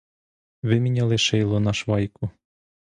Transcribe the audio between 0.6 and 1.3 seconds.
Виміняли